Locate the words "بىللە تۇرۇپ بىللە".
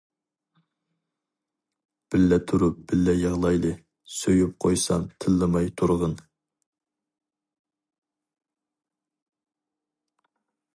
2.15-3.15